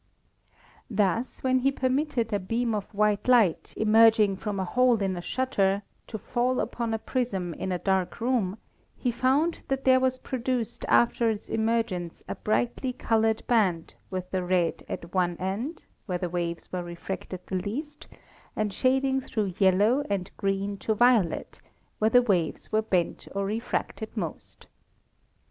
[0.89, 5.21] Thus, when he permitted a beam of white light, emerging from a hole in a
[5.21, 8.57] shutter, to fall upon a prism in a dark room,
[8.97, 13.43] he found that there was produced after its emergence a brightly col 27 28 ASTRONOMY
[13.43, 18.07] ored band with the red at one end, where the waves were refracted the least,
[18.55, 21.61] and shading through yellow and green to violet,
[21.99, 24.65] where the waves were bent or refracted most.